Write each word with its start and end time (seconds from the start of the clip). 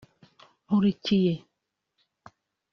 Nkurikiye 0.65 1.33